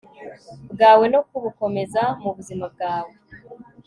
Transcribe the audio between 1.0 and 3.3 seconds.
no kubukomeza mubuzima bwawe